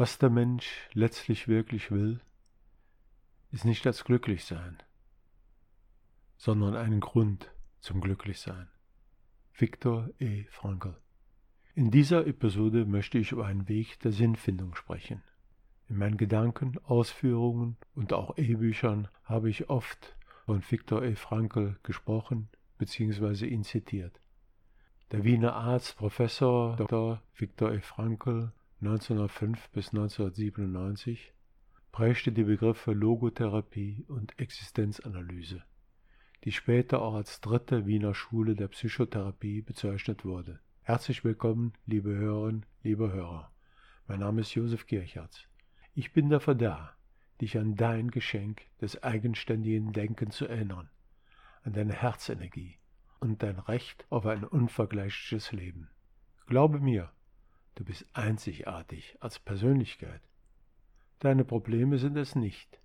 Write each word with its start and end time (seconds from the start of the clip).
Was 0.00 0.16
der 0.16 0.30
Mensch 0.30 0.88
letztlich 0.94 1.46
wirklich 1.46 1.90
will, 1.90 2.22
ist 3.50 3.66
nicht 3.66 3.84
das 3.84 4.02
Glücklichsein, 4.02 4.78
sondern 6.38 6.74
einen 6.74 7.00
Grund 7.00 7.52
zum 7.80 8.00
Glücklichsein. 8.00 8.70
Viktor 9.52 10.08
E. 10.18 10.44
Frankl 10.44 10.96
In 11.74 11.90
dieser 11.90 12.26
Episode 12.26 12.86
möchte 12.86 13.18
ich 13.18 13.32
über 13.32 13.44
einen 13.44 13.68
Weg 13.68 14.00
der 14.00 14.12
Sinnfindung 14.12 14.74
sprechen. 14.74 15.22
In 15.90 15.98
meinen 15.98 16.16
Gedanken, 16.16 16.78
Ausführungen 16.84 17.76
und 17.94 18.14
auch 18.14 18.38
E-Büchern 18.38 19.06
habe 19.24 19.50
ich 19.50 19.68
oft 19.68 20.16
von 20.46 20.62
Viktor 20.66 21.02
E. 21.02 21.14
Frankl 21.14 21.78
gesprochen 21.82 22.48
bzw. 22.78 23.44
ihn 23.48 23.64
zitiert. 23.64 24.18
Der 25.12 25.24
Wiener 25.24 25.56
Arzt 25.56 25.98
Professor 25.98 26.76
Dr. 26.76 27.20
Viktor 27.34 27.72
E. 27.72 27.80
Frankl 27.80 28.54
1905 28.82 29.68
bis 29.72 29.88
1997 29.88 31.34
prägte 31.92 32.32
die 32.32 32.44
Begriffe 32.44 32.92
Logotherapie 32.92 34.06
und 34.08 34.38
Existenzanalyse, 34.38 35.62
die 36.44 36.52
später 36.52 37.02
auch 37.02 37.12
als 37.12 37.42
dritte 37.42 37.84
Wiener 37.84 38.14
Schule 38.14 38.54
der 38.54 38.68
Psychotherapie 38.68 39.60
bezeichnet 39.60 40.24
wurde. 40.24 40.60
Herzlich 40.80 41.24
willkommen, 41.24 41.74
liebe 41.84 42.08
Hörerinnen, 42.08 42.64
liebe 42.82 43.12
Hörer. 43.12 43.52
Mein 44.08 44.20
Name 44.20 44.40
ist 44.40 44.54
Josef 44.54 44.86
Kirchertz. 44.86 45.46
Ich 45.94 46.14
bin 46.14 46.30
dafür 46.30 46.54
da, 46.54 46.96
dich 47.42 47.58
an 47.58 47.74
dein 47.74 48.10
Geschenk 48.10 48.62
des 48.80 49.02
eigenständigen 49.02 49.92
Denkens 49.92 50.36
zu 50.36 50.46
erinnern, 50.46 50.88
an 51.64 51.74
deine 51.74 51.92
Herzenergie 51.92 52.78
und 53.18 53.42
dein 53.42 53.58
Recht 53.58 54.06
auf 54.08 54.24
ein 54.24 54.42
unvergleichliches 54.42 55.52
Leben. 55.52 55.90
Glaube 56.46 56.80
mir, 56.80 57.12
Du 57.80 57.86
bist 57.86 58.04
einzigartig 58.12 59.16
als 59.20 59.38
Persönlichkeit. 59.38 60.20
Deine 61.18 61.46
Probleme 61.46 61.96
sind 61.96 62.14
es 62.18 62.34
nicht. 62.34 62.78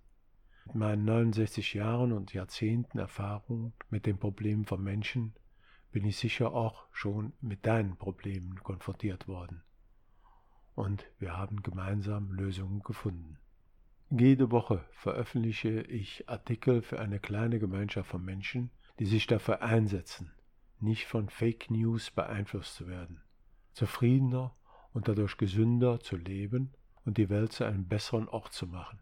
Mit 0.64 0.74
meinen 0.74 1.04
69 1.04 1.74
Jahren 1.74 2.12
und 2.14 2.32
Jahrzehnten 2.32 2.98
Erfahrung 2.98 3.74
mit 3.90 4.06
den 4.06 4.16
Problemen 4.16 4.64
von 4.64 4.82
Menschen 4.82 5.34
bin 5.92 6.06
ich 6.06 6.16
sicher 6.16 6.54
auch 6.54 6.86
schon 6.92 7.34
mit 7.42 7.66
deinen 7.66 7.98
Problemen 7.98 8.58
konfrontiert 8.62 9.28
worden. 9.28 9.62
Und 10.74 11.04
wir 11.18 11.36
haben 11.36 11.62
gemeinsam 11.62 12.32
Lösungen 12.32 12.80
gefunden. 12.82 13.38
Jede 14.08 14.50
Woche 14.50 14.82
veröffentliche 14.92 15.82
ich 15.82 16.26
Artikel 16.26 16.80
für 16.80 17.00
eine 17.00 17.20
kleine 17.20 17.58
Gemeinschaft 17.58 18.08
von 18.08 18.24
Menschen, 18.24 18.70
die 18.98 19.04
sich 19.04 19.26
dafür 19.26 19.60
einsetzen, 19.60 20.32
nicht 20.80 21.04
von 21.04 21.28
Fake 21.28 21.70
News 21.70 22.10
beeinflusst 22.10 22.76
zu 22.76 22.86
werden, 22.86 23.20
zufriedener 23.74 24.56
und 24.96 25.08
dadurch 25.08 25.36
gesünder 25.36 26.00
zu 26.00 26.16
leben 26.16 26.72
und 27.04 27.18
die 27.18 27.28
Welt 27.28 27.52
zu 27.52 27.64
einem 27.64 27.86
besseren 27.86 28.28
Ort 28.28 28.54
zu 28.54 28.66
machen. 28.66 28.98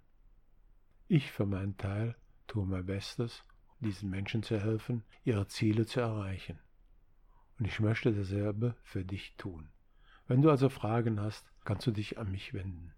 Ich 1.07 1.31
für 1.31 1.47
meinen 1.47 1.77
Teil 1.77 2.17
tue 2.49 2.67
mein 2.67 2.85
Bestes, 2.85 3.45
um 3.79 3.87
diesen 3.87 4.11
Menschen 4.11 4.43
zu 4.43 4.59
helfen, 4.59 5.05
ihre 5.23 5.47
Ziele 5.47 5.87
zu 5.87 6.01
erreichen. 6.01 6.59
Und 7.61 7.67
ich 7.67 7.79
möchte 7.79 8.13
dasselbe 8.13 8.75
für 8.83 9.05
dich 9.05 9.37
tun. 9.37 9.69
Wenn 10.27 10.43
du 10.43 10.51
also 10.51 10.69
Fragen 10.69 11.21
hast, 11.21 11.47
kannst 11.65 11.87
du 11.87 11.93
dich 11.93 12.19
an 12.19 12.33
mich 12.33 12.55
wenden. 12.55 12.93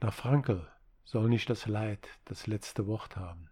Nach 0.00 0.12
Frankel 0.12 0.66
soll 1.04 1.28
nicht 1.28 1.48
das 1.48 1.68
Leid 1.68 2.08
das 2.24 2.48
letzte 2.48 2.88
Wort 2.88 3.14
haben, 3.14 3.48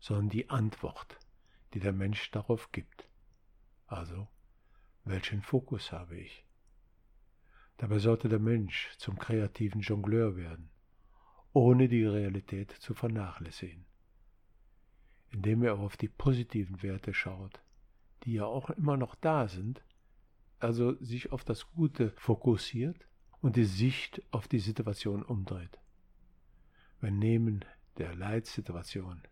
sondern 0.00 0.28
die 0.28 0.50
Antwort, 0.50 1.20
die 1.72 1.78
der 1.78 1.92
Mensch 1.92 2.32
darauf 2.32 2.72
gibt. 2.72 3.08
Also, 3.86 4.26
welchen 5.04 5.40
Fokus 5.40 5.92
habe 5.92 6.16
ich? 6.16 6.44
Dabei 7.76 7.98
sollte 7.98 8.28
der 8.28 8.38
Mensch 8.38 8.90
zum 8.98 9.18
kreativen 9.18 9.80
Jongleur 9.80 10.36
werden, 10.36 10.70
ohne 11.52 11.88
die 11.88 12.04
Realität 12.04 12.70
zu 12.70 12.94
vernachlässigen. 12.94 13.84
Indem 15.30 15.62
er 15.64 15.78
auf 15.78 15.96
die 15.96 16.08
positiven 16.08 16.82
Werte 16.82 17.12
schaut, 17.12 17.60
die 18.22 18.34
ja 18.34 18.44
auch 18.44 18.70
immer 18.70 18.96
noch 18.96 19.14
da 19.16 19.48
sind, 19.48 19.82
also 20.60 20.94
sich 21.00 21.32
auf 21.32 21.44
das 21.44 21.70
Gute 21.72 22.10
fokussiert 22.16 23.06
und 23.40 23.56
die 23.56 23.64
Sicht 23.64 24.22
auf 24.30 24.48
die 24.48 24.60
Situation 24.60 25.22
umdreht. 25.22 25.78
Wenn 27.00 27.18
neben 27.18 27.60
der 27.98 28.14
Leitsituation 28.14 29.22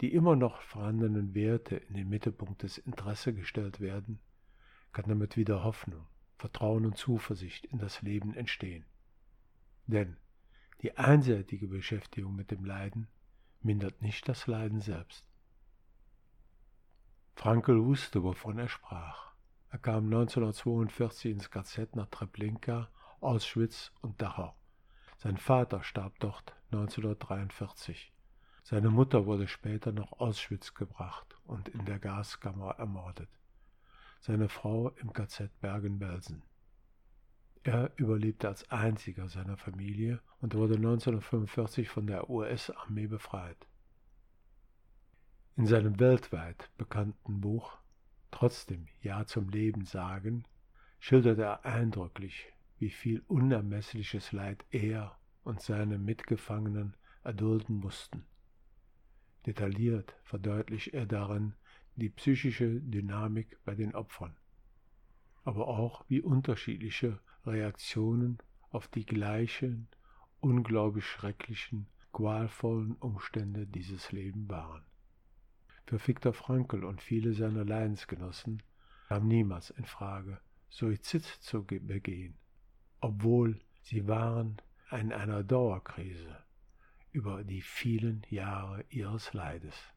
die 0.00 0.12
immer 0.12 0.36
noch 0.36 0.60
vorhandenen 0.60 1.34
Werte 1.34 1.76
in 1.76 1.94
den 1.94 2.08
Mittelpunkt 2.08 2.62
des 2.62 2.78
Interesse 2.78 3.32
gestellt 3.32 3.80
werden, 3.80 4.18
kann 4.92 5.06
damit 5.08 5.36
wieder 5.36 5.64
Hoffnung, 5.64 6.06
Vertrauen 6.36 6.86
und 6.86 6.96
Zuversicht 6.96 7.66
in 7.66 7.78
das 7.78 8.02
Leben 8.02 8.34
entstehen. 8.34 8.84
Denn 9.86 10.16
die 10.82 10.96
einseitige 10.96 11.66
Beschäftigung 11.68 12.34
mit 12.34 12.50
dem 12.50 12.64
Leiden 12.64 13.08
mindert 13.62 14.02
nicht 14.02 14.28
das 14.28 14.46
Leiden 14.46 14.80
selbst. 14.80 15.26
Frankel 17.34 17.84
wusste, 17.84 18.22
wovon 18.22 18.58
er 18.58 18.68
sprach. 18.68 19.32
Er 19.70 19.78
kam 19.78 20.04
1942 20.04 21.32
ins 21.32 21.50
KZ 21.50 21.96
nach 21.96 22.06
Treblinka, 22.06 22.88
Auschwitz 23.20 23.92
und 24.02 24.20
Dachau. 24.20 24.54
Sein 25.16 25.36
Vater 25.36 25.82
starb 25.82 26.18
dort 26.20 26.54
1943. 26.72 28.12
Seine 28.62 28.90
Mutter 28.90 29.26
wurde 29.26 29.48
später 29.48 29.92
nach 29.92 30.12
Auschwitz 30.12 30.74
gebracht 30.74 31.36
und 31.44 31.68
in 31.68 31.84
der 31.84 31.98
Gaskammer 31.98 32.72
ermordet 32.78 33.30
seine 34.24 34.48
Frau 34.48 34.88
im 35.02 35.12
KZ 35.12 35.50
Bergen-Belsen. 35.60 36.42
Er 37.62 37.92
überlebte 37.96 38.48
als 38.48 38.70
einziger 38.70 39.28
seiner 39.28 39.58
Familie 39.58 40.18
und 40.40 40.54
wurde 40.54 40.76
1945 40.76 41.90
von 41.90 42.06
der 42.06 42.30
US-Armee 42.30 43.06
befreit. 43.06 43.68
In 45.56 45.66
seinem 45.66 46.00
weltweit 46.00 46.70
bekannten 46.78 47.42
Buch 47.42 47.76
Trotzdem 48.30 48.86
Ja 49.02 49.26
zum 49.26 49.50
Leben 49.50 49.84
sagen 49.84 50.44
schildert 51.00 51.38
er 51.38 51.66
eindrücklich, 51.66 52.50
wie 52.78 52.90
viel 52.90 53.22
unermessliches 53.28 54.32
Leid 54.32 54.64
er 54.70 55.18
und 55.42 55.60
seine 55.60 55.98
Mitgefangenen 55.98 56.96
erdulden 57.24 57.76
mussten. 57.76 58.24
Detailliert 59.44 60.16
verdeutlicht 60.22 60.94
er 60.94 61.04
darin 61.04 61.52
die 61.96 62.10
psychische 62.10 62.80
Dynamik 62.80 63.58
bei 63.64 63.74
den 63.74 63.94
Opfern, 63.94 64.36
aber 65.44 65.68
auch 65.68 66.04
wie 66.08 66.20
unterschiedliche 66.20 67.20
Reaktionen 67.46 68.38
auf 68.70 68.88
die 68.88 69.06
gleichen, 69.06 69.88
unglaublich 70.40 71.06
schrecklichen, 71.06 71.86
qualvollen 72.12 72.96
Umstände 72.96 73.66
dieses 73.66 74.12
Lebens 74.12 74.48
waren. 74.48 74.84
Für 75.86 76.04
Viktor 76.04 76.32
Frankl 76.32 76.84
und 76.84 77.02
viele 77.02 77.34
seiner 77.34 77.64
Leidensgenossen 77.64 78.62
kam 79.08 79.28
niemals 79.28 79.70
in 79.70 79.84
Frage, 79.84 80.40
Suizid 80.70 81.24
zu 81.24 81.64
begehen, 81.64 82.36
obwohl 83.00 83.60
sie 83.82 84.08
waren 84.08 84.56
in 84.90 85.12
einer 85.12 85.44
Dauerkrise 85.44 86.42
über 87.12 87.44
die 87.44 87.62
vielen 87.62 88.22
Jahre 88.28 88.84
ihres 88.88 89.32
Leides. 89.34 89.93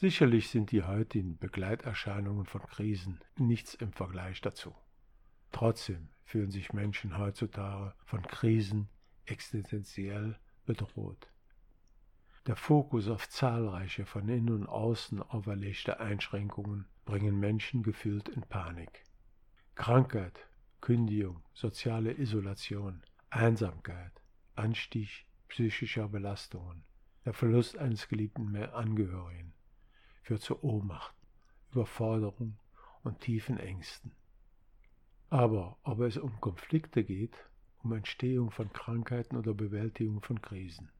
Sicherlich 0.00 0.50
sind 0.50 0.70
die 0.70 0.84
heutigen 0.84 1.38
Begleiterscheinungen 1.38 2.46
von 2.46 2.62
Krisen 2.62 3.18
nichts 3.36 3.74
im 3.74 3.92
Vergleich 3.92 4.40
dazu. 4.40 4.72
Trotzdem 5.50 6.08
fühlen 6.22 6.52
sich 6.52 6.72
Menschen 6.72 7.18
heutzutage 7.18 7.92
von 8.04 8.22
Krisen 8.22 8.88
existenziell 9.24 10.38
bedroht. 10.66 11.26
Der 12.46 12.54
Fokus 12.54 13.08
auf 13.08 13.28
zahlreiche 13.28 14.06
von 14.06 14.28
innen 14.28 14.50
und 14.50 14.66
außen 14.68 15.20
auferlegte 15.20 15.98
Einschränkungen 15.98 16.86
bringen 17.04 17.40
Menschen 17.40 17.82
gefühlt 17.82 18.28
in 18.28 18.42
Panik. 18.42 19.02
Krankheit, 19.74 20.46
Kündigung, 20.80 21.42
soziale 21.54 22.16
Isolation, 22.16 23.02
Einsamkeit, 23.30 24.12
Anstieg 24.54 25.26
psychischer 25.48 26.08
Belastungen, 26.08 26.84
der 27.24 27.32
Verlust 27.32 27.76
eines 27.78 28.06
geliebten 28.06 28.54
Angehörigen, 28.54 29.47
führt 30.28 30.42
zur 30.42 30.62
Ohnmacht, 30.62 31.14
Überforderung 31.72 32.58
und 33.02 33.18
tiefen 33.20 33.58
Ängsten. 33.58 34.12
Aber 35.30 35.78
ob 35.84 36.00
es 36.00 36.18
um 36.18 36.38
Konflikte 36.38 37.02
geht, 37.02 37.48
um 37.82 37.94
Entstehung 37.94 38.50
von 38.50 38.70
Krankheiten 38.70 39.38
oder 39.38 39.54
Bewältigung 39.54 40.20
von 40.20 40.42
Krisen. 40.42 40.90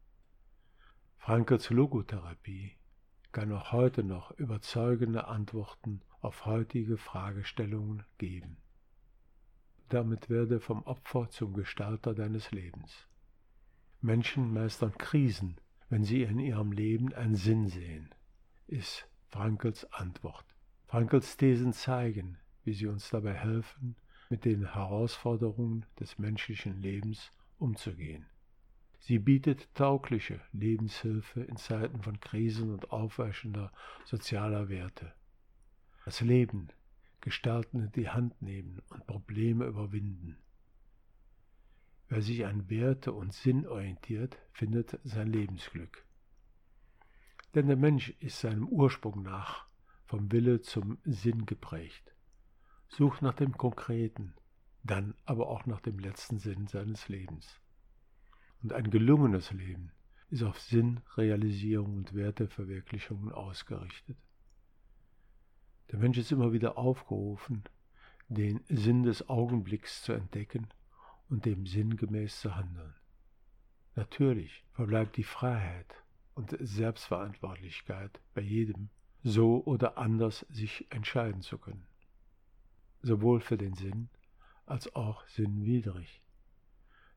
Frankels 1.18 1.68
Logotherapie 1.68 2.78
kann 3.30 3.52
auch 3.52 3.70
heute 3.72 4.02
noch 4.02 4.30
überzeugende 4.30 5.28
Antworten 5.28 6.00
auf 6.22 6.46
heutige 6.46 6.96
Fragestellungen 6.96 8.04
geben. 8.16 8.56
Damit 9.90 10.30
werde 10.30 10.58
vom 10.58 10.82
Opfer 10.84 11.28
zum 11.28 11.52
Gestalter 11.52 12.14
deines 12.14 12.50
Lebens. 12.50 13.06
Menschen 14.00 14.54
meistern 14.54 14.96
Krisen, 14.96 15.60
wenn 15.90 16.02
sie 16.02 16.22
in 16.22 16.38
ihrem 16.38 16.72
Leben 16.72 17.12
einen 17.12 17.36
Sinn 17.36 17.68
sehen, 17.68 18.08
ist 18.68 19.07
Frankels 19.30 19.84
Antwort. 19.92 20.44
Frankels 20.86 21.36
Thesen 21.36 21.72
zeigen, 21.72 22.38
wie 22.64 22.72
sie 22.72 22.86
uns 22.86 23.10
dabei 23.10 23.34
helfen, 23.34 23.94
mit 24.30 24.44
den 24.44 24.72
Herausforderungen 24.72 25.86
des 26.00 26.18
menschlichen 26.18 26.80
Lebens 26.80 27.30
umzugehen. 27.58 28.26
Sie 29.00 29.18
bietet 29.18 29.74
taugliche 29.74 30.40
Lebenshilfe 30.52 31.42
in 31.42 31.56
Zeiten 31.56 32.02
von 32.02 32.20
Krisen 32.20 32.72
und 32.72 32.90
aufweichender 32.90 33.72
sozialer 34.04 34.68
Werte. 34.68 35.12
Das 36.04 36.20
Leben 36.20 36.68
gestalten 37.20 37.80
in 37.80 37.92
die 37.92 38.08
Hand 38.08 38.40
nehmen 38.40 38.80
und 38.90 39.06
Probleme 39.06 39.66
überwinden. 39.66 40.38
Wer 42.08 42.22
sich 42.22 42.46
an 42.46 42.70
Werte 42.70 43.12
und 43.12 43.34
Sinn 43.34 43.66
orientiert, 43.66 44.38
findet 44.52 44.98
sein 45.04 45.28
Lebensglück. 45.28 46.04
Denn 47.58 47.66
der 47.66 47.76
Mensch 47.76 48.10
ist 48.20 48.38
seinem 48.38 48.68
Ursprung 48.68 49.24
nach 49.24 49.66
vom 50.04 50.30
Wille 50.30 50.60
zum 50.60 50.98
Sinn 51.02 51.44
geprägt. 51.44 52.14
Sucht 52.86 53.20
nach 53.20 53.34
dem 53.34 53.58
Konkreten, 53.58 54.32
dann 54.84 55.16
aber 55.24 55.48
auch 55.48 55.66
nach 55.66 55.80
dem 55.80 55.98
letzten 55.98 56.38
Sinn 56.38 56.68
seines 56.68 57.08
Lebens. 57.08 57.58
Und 58.62 58.72
ein 58.72 58.90
gelungenes 58.90 59.50
Leben 59.50 59.90
ist 60.30 60.44
auf 60.44 60.60
Sinn, 60.60 61.00
Realisierung 61.16 61.96
und 61.96 62.14
Werteverwirklichungen 62.14 63.32
ausgerichtet. 63.32 64.18
Der 65.90 65.98
Mensch 65.98 66.18
ist 66.18 66.30
immer 66.30 66.52
wieder 66.52 66.78
aufgerufen, 66.78 67.64
den 68.28 68.60
Sinn 68.68 69.02
des 69.02 69.28
Augenblicks 69.28 70.04
zu 70.04 70.12
entdecken 70.12 70.68
und 71.28 71.44
dem 71.44 71.66
sinngemäß 71.66 72.40
zu 72.40 72.54
handeln. 72.54 72.94
Natürlich 73.96 74.62
verbleibt 74.74 75.16
die 75.16 75.24
Freiheit 75.24 76.04
und 76.38 76.56
Selbstverantwortlichkeit 76.60 78.20
bei 78.32 78.42
jedem, 78.42 78.90
so 79.24 79.60
oder 79.64 79.98
anders 79.98 80.46
sich 80.48 80.86
entscheiden 80.90 81.42
zu 81.42 81.58
können, 81.58 81.84
sowohl 83.02 83.40
für 83.40 83.58
den 83.58 83.74
Sinn 83.74 84.08
als 84.64 84.94
auch 84.94 85.26
sinnwidrig, 85.26 86.22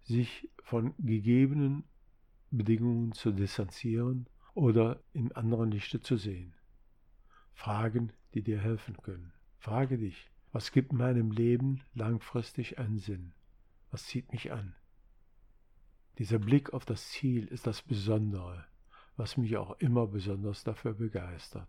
sich 0.01 0.49
von 0.63 0.95
gegebenen 0.97 1.83
Bedingungen 2.49 3.11
zu 3.11 3.31
distanzieren 3.31 4.27
oder 4.55 5.03
im 5.13 5.31
anderen 5.35 5.69
Lichte 5.69 5.99
zu 5.99 6.17
sehen. 6.17 6.55
Fragen, 7.53 8.13
die 8.33 8.41
dir 8.41 8.59
helfen 8.59 8.97
können. 8.97 9.33
Frage 9.59 9.99
dich, 9.99 10.31
was 10.51 10.71
gibt 10.71 10.93
meinem 10.93 11.29
Leben 11.29 11.81
langfristig 11.93 12.79
einen 12.79 12.97
Sinn? 12.97 13.33
Was 13.91 14.07
zieht 14.07 14.31
mich 14.31 14.51
an? 14.51 14.73
Dieser 16.17 16.39
Blick 16.39 16.73
auf 16.73 16.85
das 16.85 17.09
Ziel 17.09 17.45
ist 17.45 17.67
das 17.67 17.83
Besondere, 17.83 18.65
was 19.17 19.37
mich 19.37 19.57
auch 19.57 19.77
immer 19.79 20.07
besonders 20.07 20.63
dafür 20.63 20.93
begeistert. 20.93 21.67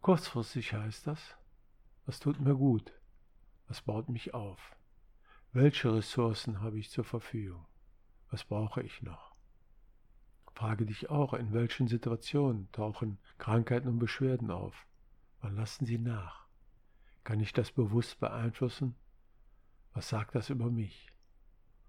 Kurzfristig 0.00 0.72
heißt 0.72 1.06
das, 1.06 1.36
was 2.06 2.20
tut 2.20 2.40
mir 2.40 2.54
gut, 2.54 2.92
was 3.68 3.82
baut 3.82 4.08
mich 4.08 4.34
auf, 4.34 4.76
welche 5.52 5.94
Ressourcen 5.94 6.60
habe 6.60 6.78
ich 6.78 6.90
zur 6.90 7.04
Verfügung, 7.04 7.66
was 8.30 8.44
brauche 8.44 8.82
ich 8.82 9.02
noch. 9.02 9.34
Frage 10.54 10.86
dich 10.86 11.10
auch, 11.10 11.34
in 11.34 11.52
welchen 11.52 11.88
Situationen 11.88 12.70
tauchen 12.70 13.18
Krankheiten 13.38 13.88
und 13.88 13.98
Beschwerden 13.98 14.50
auf, 14.50 14.86
wann 15.40 15.56
lassen 15.56 15.86
sie 15.86 15.98
nach? 15.98 16.46
Kann 17.24 17.40
ich 17.40 17.52
das 17.52 17.72
bewusst 17.72 18.20
beeinflussen 18.20 18.94
was 19.94 20.08
sagt 20.08 20.34
das 20.34 20.50
über 20.50 20.70
mich? 20.70 21.12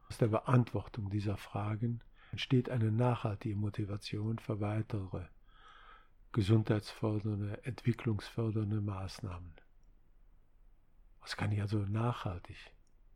Aus 0.07 0.19
der 0.19 0.27
Beantwortung 0.27 1.09
dieser 1.09 1.37
Fragen 1.37 2.01
entsteht 2.35 2.69
eine 2.69 2.91
nachhaltige 2.91 3.55
Motivation 3.55 4.39
für 4.39 4.59
weitere 4.59 5.23
gesundheitsfördernde, 6.33 7.63
entwicklungsfördernde 7.63 8.81
Maßnahmen. 8.81 9.53
Was 11.21 11.37
kann 11.37 11.53
ich 11.53 11.61
also 11.61 11.77
nachhaltig 11.85 12.57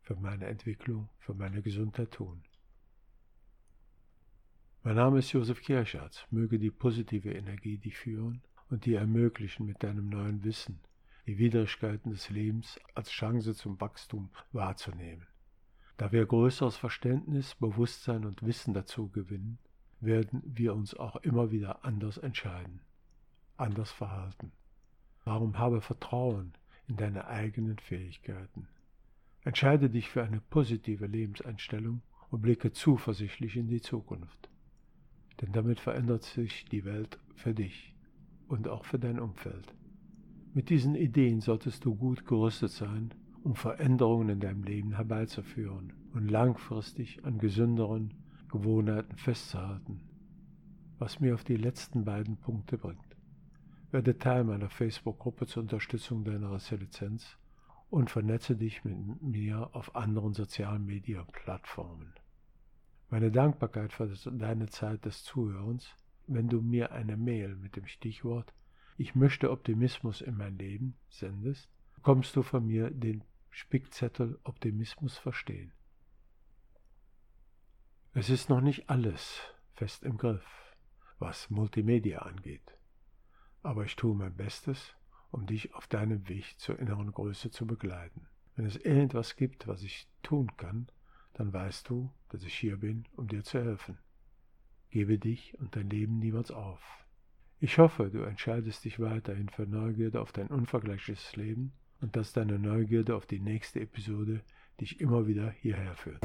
für 0.00 0.16
meine 0.16 0.46
Entwicklung, 0.46 1.10
für 1.18 1.34
meine 1.34 1.60
Gesundheit 1.60 2.12
tun? 2.12 2.42
Mein 4.84 4.96
Name 4.96 5.18
ist 5.18 5.32
Josef 5.32 5.60
Kirschatz. 5.60 6.26
Möge 6.30 6.58
die 6.58 6.70
positive 6.70 7.30
Energie 7.30 7.76
dich 7.76 7.98
führen 7.98 8.42
und 8.70 8.86
dir 8.86 9.00
ermöglichen, 9.00 9.66
mit 9.66 9.82
deinem 9.82 10.08
neuen 10.08 10.44
Wissen 10.44 10.80
die 11.26 11.36
Widrigkeiten 11.36 12.12
des 12.12 12.30
Lebens 12.30 12.80
als 12.94 13.10
Chance 13.10 13.54
zum 13.54 13.78
Wachstum 13.82 14.30
wahrzunehmen. 14.52 15.26
Da 16.00 16.12
wir 16.12 16.24
größeres 16.24 16.78
Verständnis, 16.78 17.54
Bewusstsein 17.56 18.24
und 18.24 18.42
Wissen 18.42 18.72
dazu 18.72 19.08
gewinnen, 19.10 19.58
werden 20.00 20.40
wir 20.46 20.72
uns 20.72 20.94
auch 20.94 21.16
immer 21.16 21.50
wieder 21.50 21.84
anders 21.84 22.16
entscheiden, 22.16 22.80
anders 23.58 23.92
verhalten. 23.92 24.50
Warum 25.26 25.58
habe 25.58 25.82
Vertrauen 25.82 26.54
in 26.88 26.96
deine 26.96 27.26
eigenen 27.26 27.78
Fähigkeiten. 27.78 28.66
Entscheide 29.44 29.90
dich 29.90 30.08
für 30.08 30.22
eine 30.22 30.40
positive 30.40 31.06
Lebenseinstellung 31.06 32.00
und 32.30 32.40
blicke 32.40 32.72
zuversichtlich 32.72 33.56
in 33.56 33.68
die 33.68 33.82
Zukunft. 33.82 34.48
Denn 35.42 35.52
damit 35.52 35.80
verändert 35.80 36.22
sich 36.22 36.64
die 36.64 36.86
Welt 36.86 37.18
für 37.34 37.52
dich 37.52 37.94
und 38.48 38.68
auch 38.68 38.86
für 38.86 38.98
dein 38.98 39.20
Umfeld. 39.20 39.74
Mit 40.54 40.70
diesen 40.70 40.94
Ideen 40.94 41.42
solltest 41.42 41.84
du 41.84 41.94
gut 41.94 42.24
gerüstet 42.24 42.70
sein, 42.70 43.12
um 43.42 43.54
Veränderungen 43.54 44.28
in 44.28 44.40
deinem 44.40 44.62
Leben 44.62 44.94
herbeizuführen 44.94 45.92
und 46.12 46.30
langfristig 46.30 47.24
an 47.24 47.38
gesünderen 47.38 48.14
Gewohnheiten 48.48 49.16
festzuhalten, 49.16 50.00
was 50.98 51.20
mir 51.20 51.34
auf 51.34 51.44
die 51.44 51.56
letzten 51.56 52.04
beiden 52.04 52.36
Punkte 52.36 52.78
bringt. 52.78 53.16
Werde 53.90 54.18
Teil 54.18 54.44
meiner 54.44 54.68
Facebook-Gruppe 54.68 55.46
zur 55.46 55.62
Unterstützung 55.62 56.24
deiner 56.24 56.52
Resilienz 56.52 57.38
und 57.88 58.10
vernetze 58.10 58.56
dich 58.56 58.84
mit 58.84 59.22
mir 59.22 59.70
auf 59.72 59.96
anderen 59.96 60.32
sozialen 60.32 60.86
Media-Plattformen. 60.86 62.12
Meine 63.08 63.32
Dankbarkeit 63.32 63.92
für 63.92 64.06
deine 64.30 64.68
Zeit 64.68 65.04
des 65.04 65.24
Zuhörens, 65.24 65.94
wenn 66.26 66.48
du 66.48 66.60
mir 66.60 66.92
eine 66.92 67.16
Mail 67.16 67.56
mit 67.56 67.74
dem 67.74 67.86
Stichwort 67.86 68.54
ich 69.00 69.14
möchte 69.14 69.50
Optimismus 69.50 70.20
in 70.20 70.36
mein 70.36 70.58
Leben 70.58 70.94
sendest, 71.08 71.70
bekommst 71.94 72.36
du 72.36 72.42
von 72.42 72.66
mir 72.66 72.90
den 72.90 73.24
Spickzettel 73.50 74.38
Optimismus 74.44 75.18
verstehen. 75.18 75.72
Es 78.12 78.30
ist 78.30 78.48
noch 78.48 78.60
nicht 78.60 78.88
alles 78.88 79.40
fest 79.74 80.02
im 80.04 80.16
Griff, 80.16 80.74
was 81.18 81.50
Multimedia 81.50 82.20
angeht, 82.20 82.78
aber 83.62 83.84
ich 83.84 83.96
tue 83.96 84.16
mein 84.16 84.34
Bestes, 84.34 84.94
um 85.30 85.46
dich 85.46 85.74
auf 85.74 85.86
deinem 85.86 86.28
Weg 86.28 86.58
zur 86.58 86.78
inneren 86.78 87.12
Größe 87.12 87.50
zu 87.50 87.66
begleiten. 87.66 88.26
Wenn 88.56 88.66
es 88.66 88.76
irgendwas 88.76 89.36
gibt, 89.36 89.66
was 89.66 89.82
ich 89.82 90.08
tun 90.22 90.56
kann, 90.56 90.90
dann 91.34 91.52
weißt 91.52 91.88
du, 91.88 92.12
dass 92.28 92.42
ich 92.42 92.54
hier 92.54 92.78
bin, 92.78 93.06
um 93.16 93.28
dir 93.28 93.44
zu 93.44 93.58
helfen. 93.58 93.98
Gebe 94.90 95.18
dich 95.18 95.58
und 95.58 95.76
dein 95.76 95.88
Leben 95.88 96.18
niemals 96.18 96.50
auf. 96.50 96.82
Ich 97.60 97.78
hoffe, 97.78 98.10
du 98.10 98.22
entscheidest 98.22 98.84
dich 98.84 98.98
weiterhin 98.98 99.48
für 99.48 99.66
Neugierde 99.66 100.20
auf 100.20 100.32
dein 100.32 100.48
unvergleichliches 100.48 101.36
Leben 101.36 101.72
und 102.00 102.16
dass 102.16 102.32
deine 102.32 102.58
Neugierde 102.58 103.14
auf 103.14 103.26
die 103.26 103.40
nächste 103.40 103.80
Episode 103.80 104.40
dich 104.80 105.00
immer 105.00 105.26
wieder 105.26 105.50
hierher 105.50 105.94
führt. 105.94 106.20